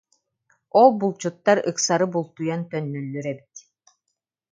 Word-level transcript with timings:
Ол 0.79 0.87
булчуттар 1.03 1.61
ыксары 1.71 2.07
бултуйан 2.15 2.63
төннөллөр 2.73 3.29
эбит 3.35 3.63